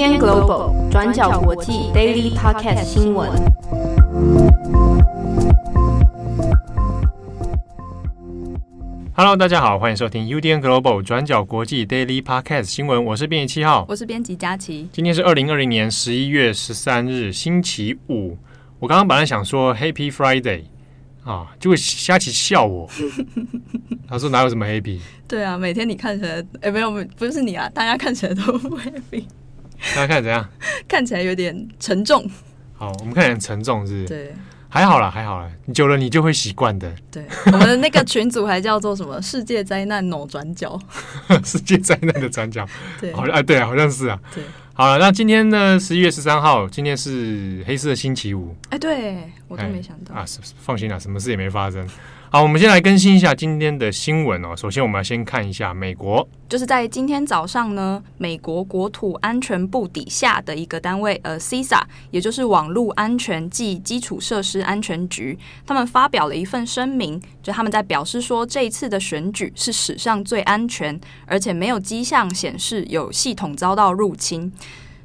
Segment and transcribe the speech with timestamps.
[0.00, 3.30] UDN Global 转角国际 Daily Podcast 新闻。
[9.14, 13.04] Hello，大家好，欢迎收听 UDN Global 转角国际 Daily Podcast 新闻。
[13.04, 14.88] 我是编辑七号，我是编辑佳琪。
[14.90, 18.38] 今天是二零二零年十一月十三日，星期五。
[18.78, 20.62] 我刚刚本来想说 Happy Friday。
[21.22, 21.46] 啊！
[21.60, 22.88] 就会佳琪笑我，
[24.08, 24.98] 他说哪有什么 happy？
[25.28, 29.24] 对啊，每天你看起来，哎、欸，没有，不是你啊，大家看起来都不 happy。
[29.96, 30.48] 大家看怎样？
[30.86, 32.28] 看起来有点沉重。
[32.76, 34.06] 好，我们看起来很沉重，是不是？
[34.06, 34.34] 对，
[34.68, 36.94] 还好啦，还好啦，久了你就会习惯的。
[37.10, 39.20] 对，我们的那个群组还叫做什么？
[39.20, 40.78] 世界灾难 no 转角。
[41.44, 42.66] 世界灾难的转角。
[43.00, 44.18] 对，好像啊，对啊，好像是啊。
[44.34, 44.44] 对。
[44.72, 45.78] 好了，那今天呢？
[45.78, 48.56] 十一月十三号，今天是黑色星期五。
[48.70, 50.24] 哎，对我都没想到啊！
[50.58, 51.86] 放心啦，什么事也没发生。
[52.32, 54.54] 好，我们先来更新一下今天的新闻哦。
[54.56, 65.36] 首先，我们要先看一下美国，就是在今天早上呢，美国国土安全部底下的一个单位，呃，CISA，也就是网络安全暨基础设施安全局，
[65.66, 74.52] 他们发表了一份声明，就他们在表示说，这一次的选举是史上最安全，而且没有迹象显示有系统遭到入侵。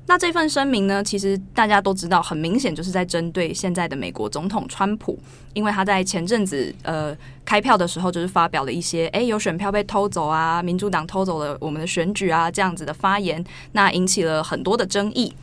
[0.07, 5.17] 那这份声明呢，其实大家都知道，很明显就是在针对现在的美国总统川普，
[5.53, 15.33] 因为他在前阵子呃开票的时候，就是发表了一些诶有选票被偷走啊，民主党偷走了我们的选举啊这样子的发言，那引起了很多的争议。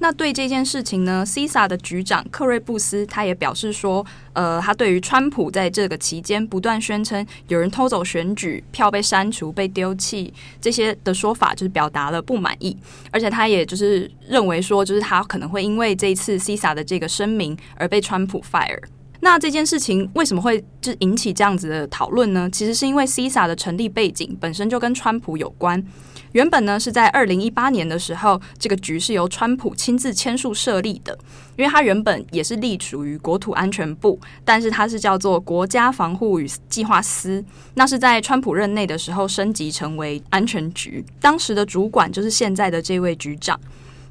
[0.00, 12.76] 那对这件事情呢，CISA 的局长克瑞布斯他也表示说，呃，他对于川普在这个期间不断宣称有人偷走选举、票被删除、被丢弃这些的说法，就是表达了不满意，
[13.10, 18.80] 而且他也就是认为说，就是他可能会因为这一次 CISA 的这个声明而被川普 fire。
[19.20, 22.48] 那这件事情为什么会就引起这样子的讨论呢？
[22.50, 25.84] 其实是因为 CISA 的成立背景本身就跟川普有关。
[26.32, 31.18] 原本呢是在二零一八年的时候，这个局是由川普亲自签署设立的，
[31.56, 37.42] 因为他原本也是隶属于国土安全部，但是它是叫做国家防护与计划司，
[37.74, 43.58] 那是在川普任内的时候升级成为安全局，当时的主管就是现在的这位局长。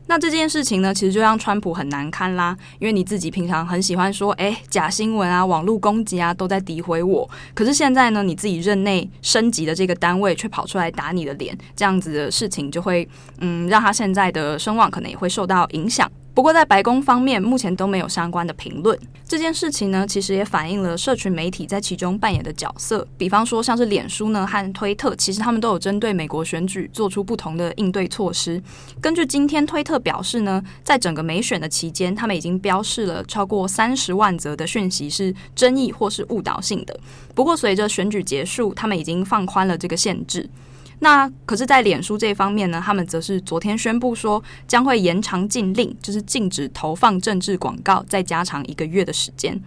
[0.07, 7.29] 那这件事情呢，其实就让川普很难堪啦，因为你自己平常很喜欢说，诶，假新闻啊，网络攻击啊，都在诋毁我。
[7.53, 13.07] 可是现在呢，你自己任内升级的这个单位却跑出来打你的脸，这样子的事情就会，
[13.40, 16.09] 嗯，让他现在的声望可能也会受到影响。
[16.37, 18.95] 不过，在白宫方面，目前都没有相关的评论。
[19.27, 23.07] 这件事情呢，其实也反映了社群媒体在其中扮演的角色。
[23.17, 28.61] 比方说，像是脸书呢和推特，其实他们都有针对美国选举做出不同的应对措施。
[29.01, 36.99] 根据今天推特表示呢，在整个美选的期间，他们已经标示了超过三十万则的讯息是争议或是误导性的。
[37.33, 40.47] 不过，随着选举结束，他们已经放宽了这个限制。
[41.00, 49.62] 那可是，在脸书这方面呢，他们则是昨天宣布说，将会延长禁令，就是禁止投放政治广告，再加长一个月的时间。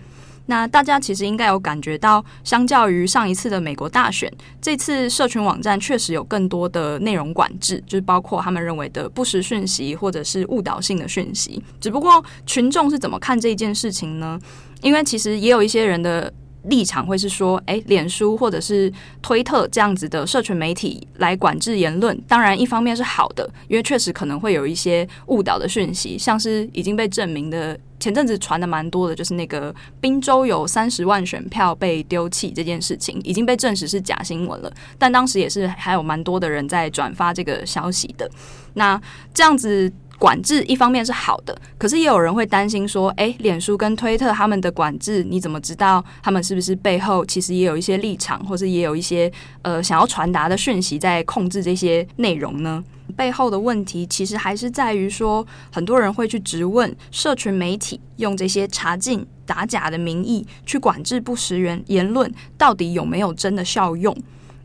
[0.47, 4.29] 那大家其实应该有感觉到，相较于上一次的美国大选，
[4.61, 11.63] 这次社群网站确实有更多的内容管制，就是包括他们认为的不实讯息或者是误导性的讯息。
[11.81, 14.37] 只不过群众是怎么看这件事情呢？
[14.83, 16.33] 因为其实也有一些人的。
[16.65, 38.31] 立场会是说，诶，脸书或者是推特这样子的社群媒体来管制言论，当然一方面是好的，因为确实可能会有一些误导的讯息，像是已经被证明的，前阵子传的蛮多的，就是那个宾州有三十万选票被丢弃这件事情，已经被证实是假新闻了，但当时也是还有蛮多的人在转发这个消息的，
[38.75, 39.01] 那
[39.33, 39.93] 这样子。
[40.21, 49.33] 管制一方面是好的，可是也有人会担心说，诶，脸书跟推特他们的管制，你怎么知道他们是不是背后其实也有一些立场，或是也有一些
[49.63, 52.85] 呃想要传达的讯息在控制这些内容呢？
[53.17, 64.15] 背后的问题其实还是在于说，很多人会去质问社群媒体用这些查禁、打假的名义去管制不实言言论，到底有没有真的效用？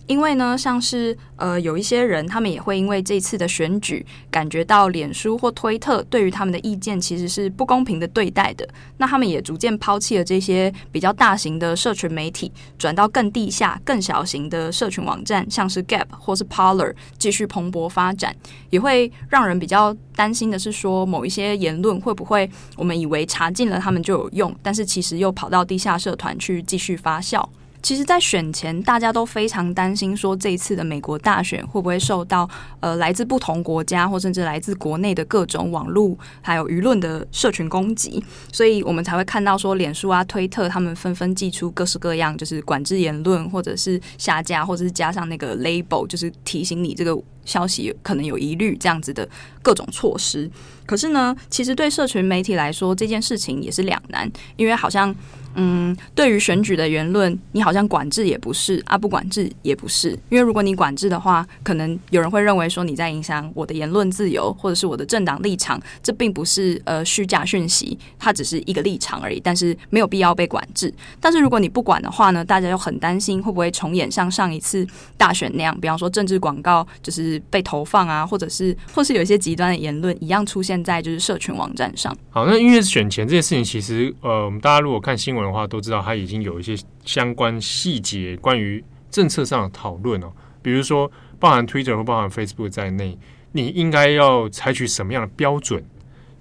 [0.08, 8.68] 因为呢，像是呃，有一些人，他们也会因为这次的选举，感觉到脸书或推特对于他们的意见其实是不公平的对待的。
[8.98, 18.36] 那他们也逐渐抛弃了这些比较大型的社群媒体，转到更地下、更小型的社群网站，像是 Gap 或是 Parler，继续蓬勃发展。
[18.70, 27.44] 也会让人比较担心的是说，某一些言论会不会我们以为查禁了他们就有用，但是其实又跑到地下社团去继续发酵。
[27.86, 32.50] 其实，在选前，大家都非常担心，说这一次的美国大选会不会受到
[32.80, 47.16] 呃来自不同国家或甚至来自国内的各种网络还有舆论的社群攻击，所以我们才会看到说，脸书啊、推特他们纷纷祭出各式各样，就是管制言论，或者是下架，或者是加上那个 label，就是提醒你这个
[47.46, 49.30] 消息可能有疑虑这样子的
[49.62, 50.50] 各种措施。
[50.86, 55.14] 可是呢，其实对社群媒体来说，这件事情也是两难，因为好像。
[55.58, 70.94] 嗯，对于选举的言论，你好像管制也不是啊，不管制也不是，因为如果你管制的话，可能有人会认为说你在影响我的言论自由，或者是我的政党立场，这并不是呃虚假讯息，它只是一个立场而已，但是没有必要被管制。
[71.22, 74.86] 但是如果你不管的话呢，大家又很担心会不会重演像上一次
[75.16, 82.14] 大选那样，比方说政治广告就是被投放啊，或者是或是有一些极端的言论一样出现现在就是社群网站上。
[82.30, 85.46] 好，那因为选前这件事情，其实呃，我们大家如果看新闻。
[85.46, 86.76] 的话都知道，他已经有一些
[87.06, 90.32] 相关细节关于政策上的讨论哦，
[90.64, 93.16] 比如说包含 Twitter 或包含 Facebook 在内，
[93.52, 95.86] 你应该要采取什么样的标准、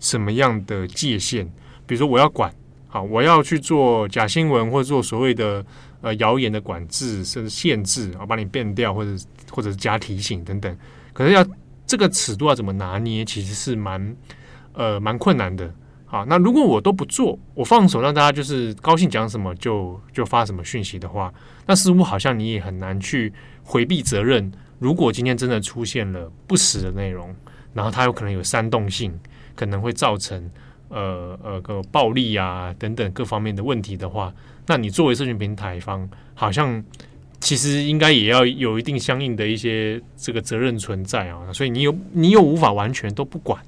[0.01, 1.45] 什么样的界限？
[1.87, 2.51] 比如说我要管，
[2.89, 5.63] 好，我要去做假新闻或者做所谓的
[6.01, 9.11] 呃谣言的管制甚至限制啊，把你变掉或者
[9.51, 10.75] 或者是加提醒等等。
[11.13, 11.47] 可是要
[11.87, 14.17] 这个尺度要怎么拿捏，其实是蛮
[14.73, 15.73] 呃蛮困难的。
[16.07, 21.33] 好，那如果我都不做，我放手让大家就是高兴讲什么就就发什么讯息的话，
[21.67, 23.33] 那似乎好像你也很难去
[23.65, 24.53] 回避责任。
[24.79, 27.35] 如果今天真的出现了不实的内容，
[27.73, 29.19] 然后它有可能有煽动性，
[29.57, 30.51] 可能会造成
[30.89, 34.33] 呃呃个暴力啊等等各方面的问题的话，
[34.67, 36.85] 那你作为社群平台方，好像
[37.45, 41.53] 其实应该也要有一定相应的一些这个责任存在啊。
[41.53, 43.61] 所以你有你又无法完全都不管。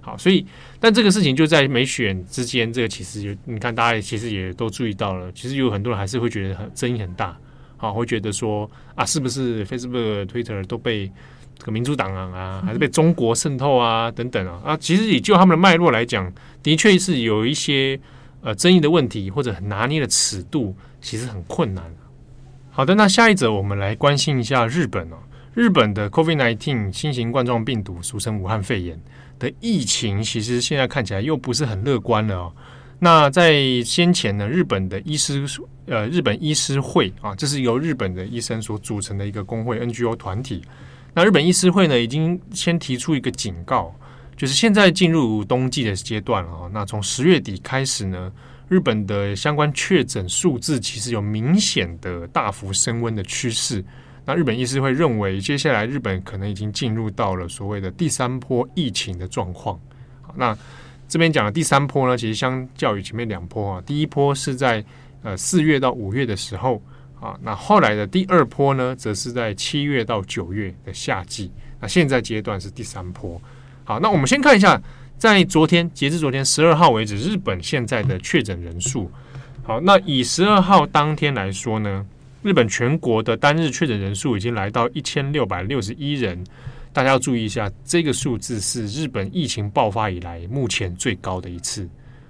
[0.00, 0.46] 好，所以
[0.78, 7.36] 但这个事情就在美选之间，这个其实有你看，大家其实也都注意到了，其实有很多人还是会觉得很争议很大，
[7.76, 11.10] 好，会觉得说啊，是不是 Facebook、Twitter 都被
[11.58, 16.32] 这个民主党啊，还是被中国渗透啊等等啊啊，其实也就他们的脉络来讲，
[16.62, 17.98] 的确是有一些
[18.42, 21.84] 呃争议的问题，或者很拿捏的尺度，其实很困难。
[22.76, 25.16] 好的，那下一则我们来关心一下日本哦，
[25.54, 29.00] 日本的 COVID-19 新型冠状病毒，俗称武汉肺炎。
[29.38, 32.52] 的疫情其实现在看起来又不是很乐观了哦。
[32.98, 35.42] 那在先前呢，日本的医师
[35.86, 40.60] 呃，日本医师会啊，这是由日本的医生所组成的一个工会 NGO 团体。
[41.14, 43.94] 那日本医师会呢，已经先提出一个警告，
[44.36, 46.70] 就是现在进入冬季的阶段了啊。
[46.72, 48.30] 那从十月底开始呢，
[48.68, 53.84] 日本的相关确诊数字其实有明显的大幅升温的趋势。
[54.24, 59.80] 那日本医师会认为，接下来日本可能已经进入到了所谓的第三波疫情的状况。
[60.34, 60.56] 那
[61.08, 64.84] 这边讲的第三波呢，其实相较于前面两波啊，第一波是在
[65.22, 66.82] 呃四月到五月的时候
[67.20, 71.52] 啊，那后来的第二波呢，则是在七月到九月的夏季。
[71.80, 73.40] 那现在阶段是第三波。
[73.86, 74.82] 好，那我们先看一下，
[75.16, 79.08] 在昨天截至昨天十二号为止，日本现在的确诊人数。
[79.62, 82.04] 好，那以十二号当天来说呢，
[82.42, 86.44] 日本全国的单日确诊人数已经来到一千六百六十一人，
[86.92, 91.88] 大家要注意一下，这个数字是日本疫情爆发以来目前最高的一次。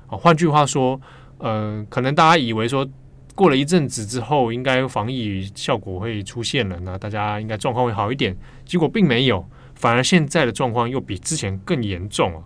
[0.09, 1.01] 啊，换句话说，
[1.39, 2.87] 呃，可能大家以为说
[3.35, 8.37] 过了一阵子之后，应该防疫效果会出现了，那大家应该状况会好一点，
[8.67, 9.43] 结果并没有，
[9.77, 12.43] 反而现在的状况又比之前更严重哦。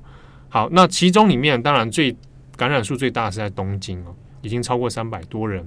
[0.50, 2.14] 好，那其中里面当然最
[2.56, 5.66] 感染数最大的是在东京哦，已经超过三百多人。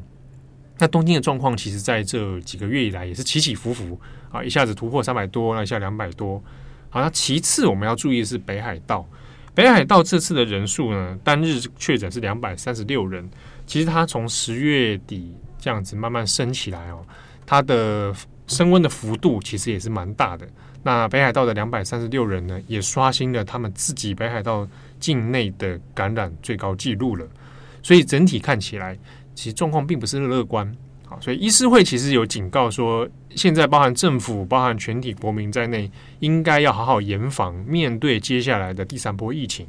[0.77, 3.99] 那东京的状况，其实在这几个月以来也是起起伏伏
[4.31, 6.43] 啊，一下子突破三百多，那一下两百多。
[6.89, 9.07] 好，那其次我们要注意的是北海道，
[9.53, 13.29] 北海道这次的人数呢，单日确诊是两百三十六人。
[13.65, 17.05] 其实它从十月底这样子慢慢升起来哦，
[17.45, 18.13] 它的
[18.47, 20.47] 升温的幅度其实也是蛮大的。
[20.83, 24.67] 那北海道的两百三十六人呢，也刷新了他们自己北海道
[24.99, 27.25] 境内的感染最高纪录了。
[27.81, 28.97] 所以整体看起来。
[29.35, 30.71] 其实状况并不是乐观，
[31.07, 39.65] 好，所以医师会其实有警告说，现在包含政府、包含全体国民在内，应该要好好严防，面对接下来的第三波疫情。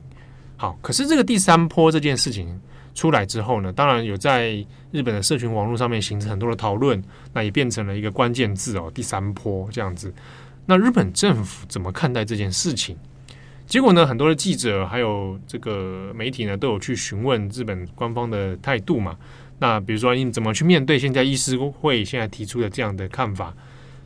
[0.59, 2.61] 好，可是这个第三波这件事情
[2.94, 10.12] 出来之后呢，当然有在日本的社群网络上面形成很多的讨论，那也变成了一个关键字哦，第三波这样子。
[10.66, 12.96] 那日本政府怎么看待这件事情？
[13.66, 19.16] 结果呢，很多的记者还有这个媒体呢，都有去询问日本官方的态度嘛。
[19.58, 23.54] 那比如说，你怎么去面对现在医师会现在提出的这样的看法？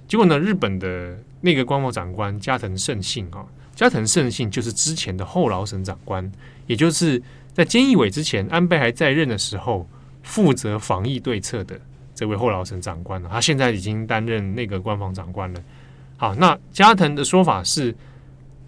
[0.07, 6.30] 结果呢，日本的那个官房长官加藤胜信啊，加藤胜信就是之前的后劳省长官，
[6.66, 7.21] 也就是
[7.59, 9.85] 在菅义伟之前，安倍还在任的时候
[10.23, 11.77] 负责防疫对策的
[12.15, 15.61] 这位后劳审长官，他现在已经担任那个官房长官了。
[16.17, 17.93] 好，那加藤的说法是，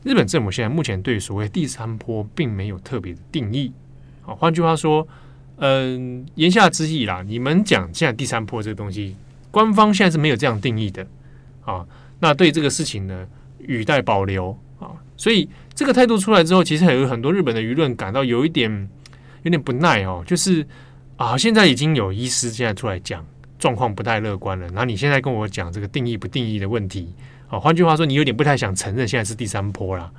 [0.03, 3.73] 日本政府现在目前对所谓第三波并没有特别的定义。
[4.23, 5.07] 好，换句话说。
[5.63, 9.15] 嗯，言下之意啦，你们讲现在第三波这个东西，
[9.51, 11.07] 官方现在是没有这样定义的
[11.67, 11.87] 啊。
[12.19, 13.29] 那对这个事情呢，
[13.59, 14.89] 语带保留啊。
[15.19, 15.47] 所以
[15.81, 18.71] 这个态度出来之后，其实还有很多日本的舆论感到有一点
[19.45, 20.63] 有点不耐哦，就是
[21.17, 23.25] 啊，现在已经有医师现在出来讲
[23.59, 27.15] 状况不太乐观了，然后你现在跟我讲这个定义不定义的问题
[27.49, 30.13] 啊，换句话说，你有点不太想承认现在是第三波了。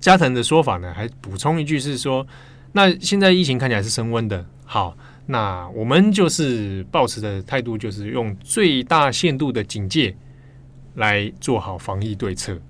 [0.00, 2.26] 加藤的说法呢，还补充一句是说，
[2.72, 10.12] 那现在疫情看起来是升温的，好，那我们就是抱持的态度，就是用最大限度的警戒
[10.96, 12.60] 来做好防疫对策。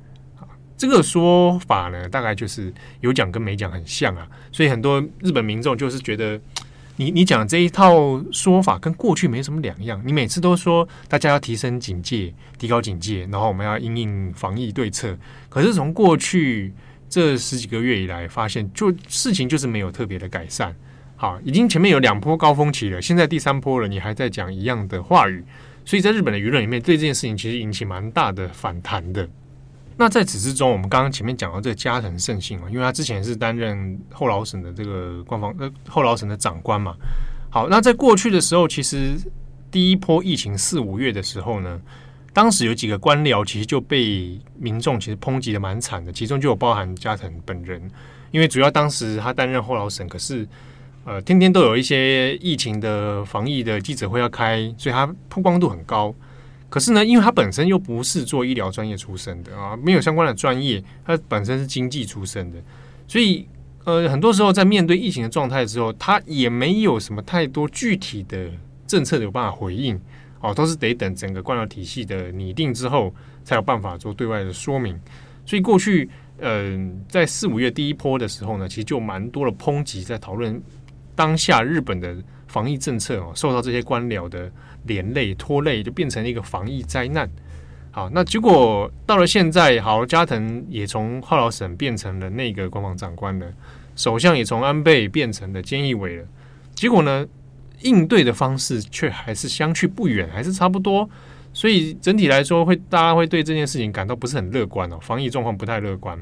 [0.76, 6.40] 这个说法呢，大概就是有讲跟没讲很像啊，所以很多日本民众就是觉得
[6.96, 15.16] 你你讲这一套说法跟过去没什么两样，你每次都说大家要提升警戒、提高警戒，然后我们要因应防疫对策，
[15.48, 16.72] 可是从过去。
[17.06, 20.74] 这十几个月以来，发现就事情就是没有特别的改善。
[21.14, 25.44] 好，已经前面有两波高峰期了，现在第三波了，你还在讲一样的话语，
[25.84, 29.28] 所以在日本的舆论里面，对这件事情其实引起蛮大的反弹的。
[29.96, 36.94] 那在此之中，我们刚刚前面讲到这个加藤胜信嘛，因为他之前是担任后老省的这个官方呃后老省的长官嘛。
[37.50, 39.14] 好，那在过去的时候，其实
[39.70, 41.80] 第一波疫情四五月的时候呢。
[42.32, 47.80] 当时有几个官僚其实就被民众其实抨击的蛮惨的，其中就有包含加藤本人，
[48.32, 50.44] 因为主要当时他担任后老省，可是
[51.04, 56.12] 呃天天都有一些疫情的防疫的记者会要开，所以他曝光度很高。
[56.68, 62.58] 可是呢，因为他本身又不是做医疗专业出身的啊，没有相关的专业，他本身是经济出身的，
[63.06, 63.46] 所以
[63.84, 68.50] 呃很多时候在面对疫情的状态之后，他也没有什么太多具体的
[68.86, 70.00] 政策有办法回应。
[70.40, 73.10] 哦，都是得等整个官僚体系的拟定之后，
[73.44, 74.94] 才有办法做对外的说明。
[75.46, 76.06] 所以过去，
[76.36, 80.62] 嗯、呃，在四五月第一波的时候呢，其实就蛮多的抨击，在讨论
[81.14, 82.14] 当下日本的
[82.46, 84.52] 防疫政策哦，受到这些官僚的
[84.86, 87.30] 连累拖累，就变成一个防疫灾难。
[87.90, 93.46] 好，那结果到了现在，好，加藤也从后老省变成了那个官方长官了，
[93.96, 96.24] 首相也从安倍变成了菅义伟了。
[96.74, 97.26] 结果呢？
[97.80, 101.06] 应对的方式却还是相去不远，还是差不多，
[101.52, 106.18] 所以整体来说会大家会对这件事情感到不是很乐观哦，防疫状况不太乐观。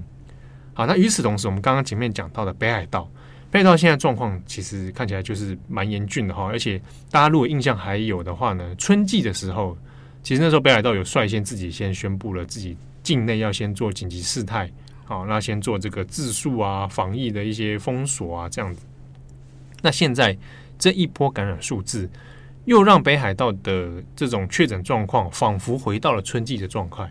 [0.75, 3.09] 好，那与此同时，我们刚刚前面讲到的北海道，
[3.53, 6.81] 北海道现在状况其实看起来就是蛮严峻的哈，而且
[7.11, 9.77] 大家如果印象还有的话呢，春季的时候，
[10.25, 14.69] 其实那时候北海道有率先自己先宣布了自己境内要先做紧急事态，
[15.05, 18.81] 好，那先做这个自肃啊、防疫的一些封锁啊这样子。
[19.83, 20.37] 那现在。
[20.79, 22.11] 这一波感染数字，
[22.65, 27.09] 又让北海道的这种确诊状况仿佛回到了春季的状态。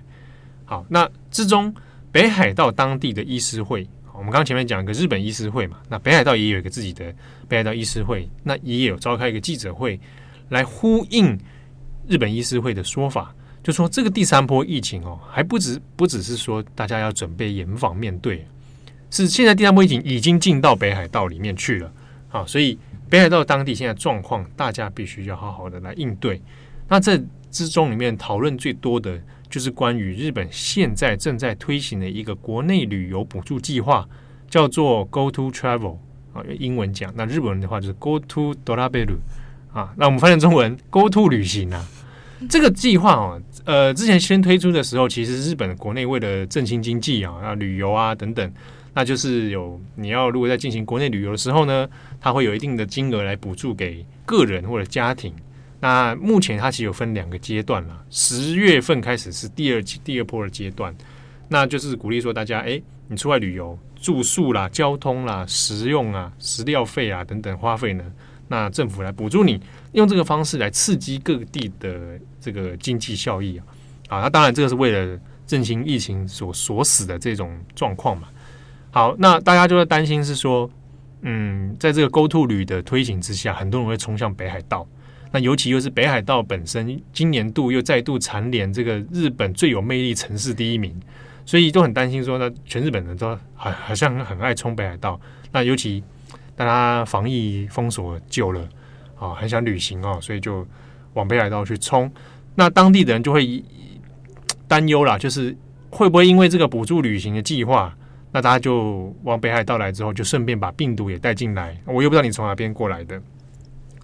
[0.66, 1.74] 好，那之中
[2.12, 3.88] 北海道当地的医师会，
[4.22, 7.12] 我们刚前面讲一个日本医师会嘛，那北海道也有一个自己的
[7.48, 10.00] 北海道医师会，那也有召开一个记者会
[10.50, 11.36] 来呼应
[12.08, 18.46] 日本医师会的说法，就说这个第三波疫情哦，还不止不只是说大家要准备严防面对，
[19.10, 21.92] 是现在第三波疫情已经进到北海道里面去了。
[22.30, 22.78] 啊，所以。
[23.10, 26.42] 北海道当地现在状况，大家必须要好好的来应对。
[26.88, 34.08] 那这之中里面讨论最多的就是关于日本现在正在推行的一个国内旅游补助计划，
[34.50, 35.98] 叫做 Go To Travel
[36.34, 37.13] 啊，用英文讲。
[37.15, 39.17] 那日本人的话就是 Go To Dorabelu
[39.74, 39.93] 啊。
[39.98, 41.86] 那我们翻译中文 Go To 旅行啊。
[42.50, 48.51] 这个计划哦，呃，之前先推出的时候，其实日本国内为了振兴经济啊，啊，旅游啊等等。
[48.93, 51.88] 那就是有你要如果在进行国内旅游的时候呢，
[52.20, 55.34] 它会有一定的金额来补助给个人或者家庭。
[55.82, 60.96] 那目前它其实有分两个阶段了，十月份开始是第二第二波的阶段，
[61.50, 68.04] 那就是鼓励说大家，哎，你出外旅游住宿啦、交通啦、食用啊、食料费啊等等花费呢，
[68.48, 69.60] 那政府来补助你，
[69.94, 73.66] 用这个方式来刺激各地的这个经济效益啊。
[74.08, 78.28] 啊，那当然这个是为了振兴疫情所锁死的这种状况嘛。
[78.92, 80.70] 好，那大家就在担心是说，
[81.22, 84.88] 嗯，在这个 Go To 旅的推行之下，很多人会冲向北海道。
[85.32, 90.94] 那尤其又是北海道本身今年度又再度蝉联这个日本最有魅力城市第一名，
[91.46, 95.20] 所以都很担心说，那全日本人都好好像很爱冲北海道。
[95.52, 96.04] 那尤其
[96.56, 98.68] 大家防疫封锁久了
[99.18, 100.68] 啊，很想旅行哦，所以就
[101.14, 102.12] 往北海道去冲。
[102.56, 103.64] 那当地的人就会
[104.68, 105.56] 担忧啦，就是
[105.90, 107.96] 会不会因为这个补助旅行的计划？
[108.34, 111.78] 那大家就往北海道来之后，就顺便把病毒也带进来。
[111.86, 113.22] 我又不知道你从哪边过来的。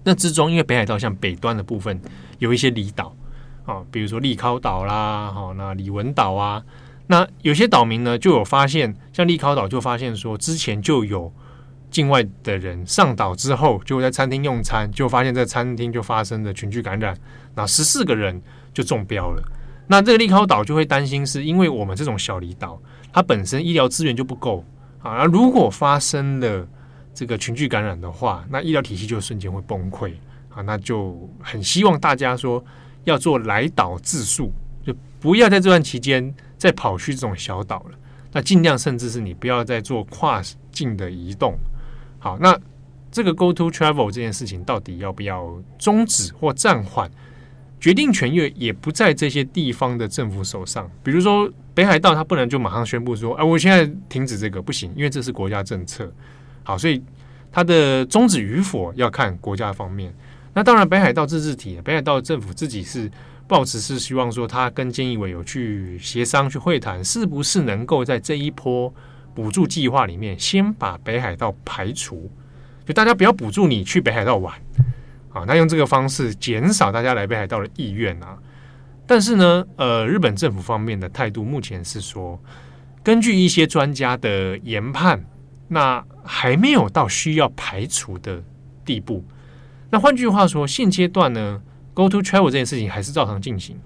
[0.07, 1.99] 那之中，因为北海道像北端的部分
[2.39, 3.13] 有一些离岛
[3.65, 6.63] 啊，比如说利尻岛啦，哈，那里文岛啊，
[7.07, 11.29] 那有些岛民呢就有发现，像利尻岛就发现说，之前就有
[11.91, 17.13] 境外的人上岛之后，就在餐厅用餐，就发现在餐厅就发生了群聚感染，
[17.53, 18.41] 那十四个人
[18.73, 19.43] 就中标了。
[19.87, 24.63] 那这个利尻岛就会担心，是因为我们这种小离岛，它本身医疗资源就不够
[25.03, 25.25] 啊。
[25.25, 26.65] 如果发生了
[27.17, 30.13] 这个群聚感染的话，那医疗体系就瞬间会崩溃
[30.49, 30.61] 啊。
[30.61, 32.63] 那就很希望大家说
[33.05, 34.53] 要做来岛自述，
[34.85, 37.97] 就不要在这段期间再跑去这种小岛了。
[38.31, 41.57] 那尽量甚至是你不要再做跨境的移动。
[42.19, 42.55] 好，那
[43.11, 47.09] 这个 Go to Travel 这件事情到底要不要终止或暂缓？
[47.79, 56.11] 决定权也也不在这些地方的政府手上，比如说北海道，它不能就马上宣布说，哎，我现在停止这个不行，因为这是国家政策。
[56.67, 57.01] 好，所以
[57.49, 60.13] 它的终止与否要看国家方面。
[60.53, 63.09] 那当然，北海道自治体，北海道政府自己是
[63.47, 68.93] 抱持是希望说，他跟菅义伟有去协商去会谈，是不是能够在这一波
[69.33, 72.29] 补助计划里面先把北海道排除，
[72.85, 74.53] 就大家不要补助你去北海道玩。
[75.29, 78.37] 啊，那用这个方式减少大家来北海道的意愿啊。
[79.05, 82.37] 但是呢，呃，日本政府方面的态度目前是说，
[83.01, 85.23] 根据一些专家的研判，
[85.67, 88.43] 那还没有到需要排除的
[88.83, 89.23] 地步。
[89.89, 91.61] 那换句话说，现阶段呢
[91.93, 93.79] ，Go to travel 这件事情还是照常进行。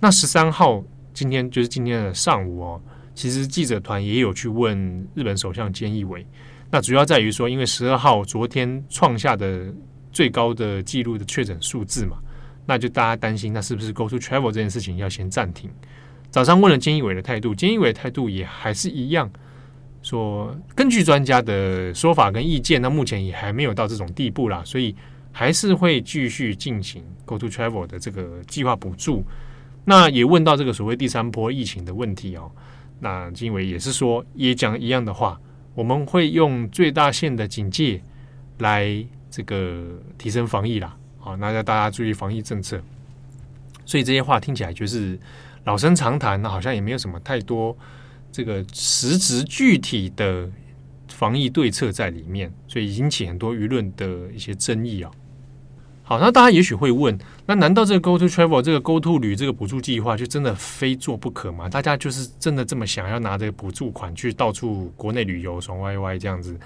[0.00, 2.80] 那十三号今天就是今天的上午哦，
[3.14, 6.26] 其实记者团也有去问日本首相菅义伟，
[6.70, 9.74] 那主要在于说，因为十二号昨天创下的。
[10.10, 12.16] 最高的记录的确诊数字嘛，
[12.64, 15.70] 那就大家担心，那是不是 Go to Travel 这件事情要先暂停？
[16.30, 19.30] 早上问了菅义伟的态度，菅义伟的态度也还是一样，
[20.08, 24.94] 说根据专家的说法跟意见，那目前也还没有到这种地步啦，所以
[25.32, 29.22] 还是会继续进行 Go to Travel 的这个计划补助。
[29.84, 32.50] 那也问到这个所谓第三波疫情的问题哦，
[33.00, 35.38] 那金伟也是说，也讲一样的话，
[35.74, 38.02] 我们会用最大限的警戒
[38.58, 39.04] 来。
[39.30, 39.84] 这个
[40.16, 42.80] 提升防疫啦，好，那要大家注意防疫政策。
[43.84, 45.20] 所以这些话听起来就是
[45.64, 47.76] 老生常谈，那好像也没有什么太多
[48.30, 50.48] 这个实质具体的
[51.08, 55.10] 防疫对策在里面，所以引起很多舆论的一些争议啊。
[56.02, 61.68] 好，那大家也许会问，那难道这个 Go to Travel 这个 Go to 旅这个补助计划就真的非做不可吗？
[61.68, 66.58] 大家就是真的这么想要拿这个补助款去到处国内旅游爽歪歪这样子？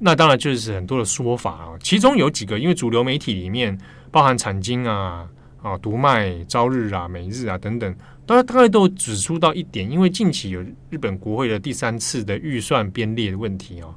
[0.00, 3.78] 那当然就是很多的说法啊，其中有几个，因为主流媒体里面
[4.10, 5.28] 包含产经啊、
[5.64, 7.96] 啊读卖、朝日啊、每日啊等等，
[8.26, 13.94] 大家大概都指出到一点，因为近期有日本国会的第三次的预算编列的问题哦。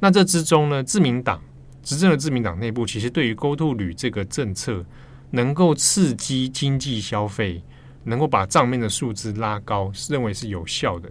[0.00, 1.40] 那这之中呢，自民党
[1.80, 4.84] 执政的自民党内部其实对于 Go To 旅这个政策
[5.30, 7.62] 能够刺激经济消费，
[8.02, 11.08] 能够把账面的数字拉高，是认为是有效的。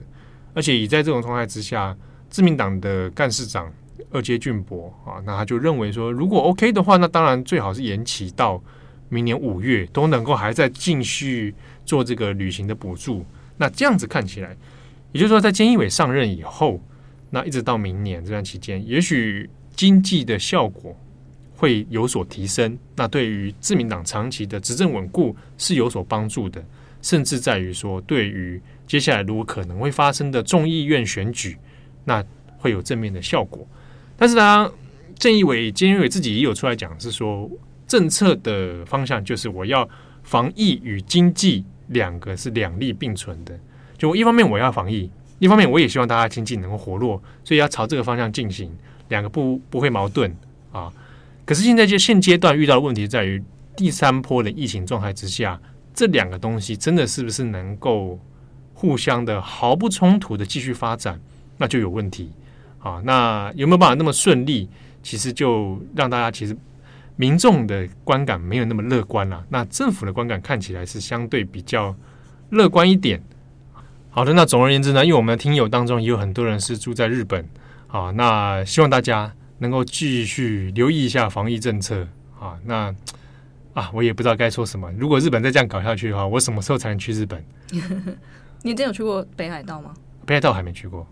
[0.53, 1.95] 而且以在这种状态之下，
[2.29, 3.71] 自民党的干事长。
[4.11, 8.61] 二阶俊博啊，那他就认为说，如果 OK 的话，那当然最好是延期到
[9.09, 11.53] 明年五月都能够还在继续
[11.85, 13.25] 做这个旅行的补助。
[13.57, 14.55] 那这样子看起来，
[15.11, 16.81] 也就是说，在菅义伟上任以后，
[17.29, 20.95] 那一直到明年这段期间，也许经济的效果
[21.55, 22.77] 会有所提升。
[22.95, 26.63] 那对于自民党长期的执政稳固是有所帮助的，
[27.01, 31.57] 甚至在于说，对于接下来如果可能会发生的众议院选举，
[32.03, 32.23] 那
[32.57, 33.65] 会有正面的效果。
[34.17, 34.71] 但是呢，
[35.17, 37.49] 菅义伟、菅义伟自己也有出来讲，是说
[37.87, 39.87] 政策的方向就是我要
[40.23, 43.57] 防疫与经济两个是两利并存的。
[43.97, 48.71] 就一方面我要防疫，一方面我也希望大家经济能够活络，所以要朝这个方向进行，
[49.09, 50.35] 两个不不会矛盾
[50.71, 50.91] 啊。
[51.45, 53.41] 可是现在就现阶段遇到的问题在于
[53.75, 55.59] 第三波的疫情状态之下，
[55.93, 58.19] 这两个东西真的是不是能够
[58.73, 61.19] 互相的毫不冲突的继续发展，
[61.57, 62.31] 那就有问题。
[62.79, 64.67] 啊，那有没有办法那么顺利？
[65.01, 66.57] 其实就让大家其实
[67.15, 69.45] 民众的观感没有那么乐观了。
[69.49, 71.95] 那政府的观感看起来是相对比较
[72.49, 73.21] 乐观一点。
[74.09, 77.47] 好的，那总而言之呢，因为我们的听友当中也有很多人是住在日本，
[77.87, 82.07] 啊，那希望大家能够继续留意一下防疫政策。
[82.39, 82.93] 啊，那
[83.73, 84.91] 啊，我也不知道该说什么。
[84.97, 87.43] 如果日本再这样搞下去的话，我什么时候才能去日本？
[88.63, 89.93] 你真有去过北海道吗？
[90.25, 91.07] 北海道还没去过。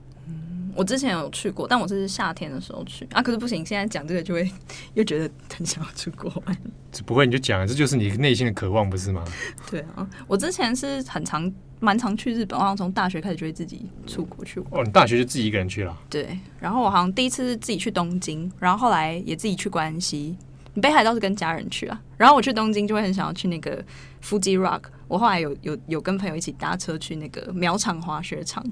[0.75, 3.21] 我之前有去过，但我是夏天的时候去啊。
[3.21, 4.49] 可是不行，现在讲这个就会
[4.95, 6.57] 又觉得很想要出国玩。
[7.05, 9.23] 不会，你就讲，这就是你内心的渴望，不是吗？
[9.69, 14.69] 对啊，我之前是很常、蛮常去日本，我好像从大学开始就会自己出国去玩。
[14.71, 15.97] 哦，你大学就自己一个人去了？
[16.09, 16.37] 对。
[16.59, 20.37] 然后我好像第一次是自己去东京，然后后来也自己去关西。
[20.75, 22.01] 你北海道是跟家人去啊？
[22.17, 23.83] 然后我去东京就会很想要去那个
[24.23, 24.83] Fuji Rock。
[25.07, 28.63] 我后来有有有跟朋友一起搭车去那个苗场滑雪场。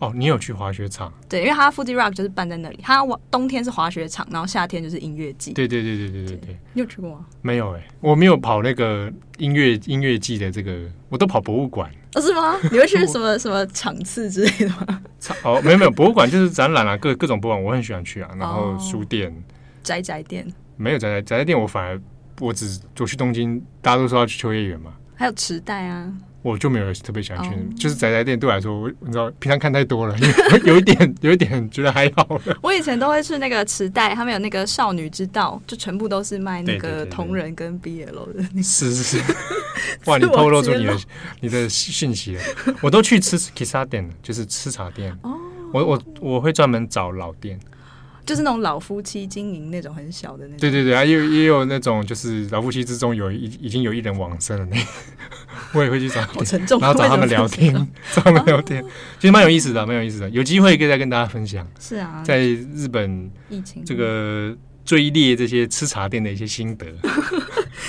[0.00, 1.12] 哦，你有去滑雪场？
[1.28, 5.52] 对，因为它 Fuji Rock 就是办在那里，它冬天是滑雪场，然后夏天就是音乐季。
[5.52, 6.58] 对对对对对对对。
[6.72, 7.26] 你有去过吗？
[7.42, 11.90] 没有哎、欸，我没有跑那个音乐音乐季的这个，我都跑博物馆。
[12.14, 12.56] 哦，是吗？
[12.72, 15.02] 你会去什么什么场次之类的吗？
[15.44, 18.30] 哦，没有没有，博物馆就是展览啊，各各种博物馆我很喜欢去啊。
[18.38, 19.30] 然后书店、
[19.82, 22.00] 宅宅店没有宅宅宅宅店，我反而
[22.40, 24.94] 我只我去东京，大家都说要去秋叶原嘛。
[25.20, 26.10] 还有磁带啊。
[26.40, 27.58] 我就没有特别想去，oh.
[27.78, 30.16] 就是宅宅店对我来说，我你知道，平常看太多了，
[30.64, 32.40] 有一点，有一点觉得还好。
[32.62, 38.62] 我以前都会去那个磁带，他们有那个少女之道，就全部都是卖那个同人跟 BL 的。
[38.62, 39.34] 是是是，
[40.10, 40.98] 哇，你透露出你的
[41.42, 42.42] 你的讯息了。
[42.80, 45.12] 我都去吃 Kissa 店，就是吃茶店。
[45.20, 45.38] 哦、oh.，
[45.74, 47.60] 我我我会专门找老店。
[48.30, 54.76] 就是那种老夫妻经营那种很小的那种，对对对啊，也有也有那种就是老夫妻之中有已已经有一人往生了那，
[55.74, 57.74] 我也会去找， 好沉重，然后找他们聊天，
[58.14, 58.84] 找他们聊天，
[59.18, 61.66] 其实蛮有意思的，蛮有意思的，有机会可以再跟大家分享。
[61.80, 63.84] 是啊，在日本疫情。
[63.84, 66.86] 这个追猎这些吃茶店的一些心得，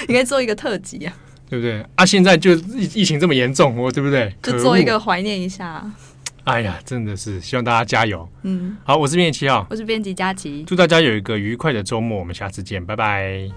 [0.08, 1.14] 你可以做一个特辑啊，
[1.48, 1.86] 对不对？
[1.94, 4.36] 啊，现在就疫疫情这么严重，我对不对？
[4.42, 5.86] 就做一个怀念一下。
[6.46, 8.28] 哎呀，真的是希望大家加油。
[8.42, 13.48] 嗯，好，我是编辑七号，我是编辑佳琪，祝大家有一个愉快的周末，我们下次见，拜拜。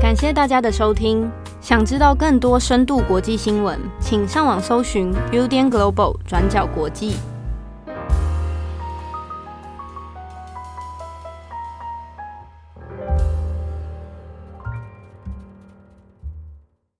[0.00, 1.28] 感谢大家的收听，
[1.60, 7.16] 想知道更多深度国际新闻，请上网搜寻 Udan Global 转角国际。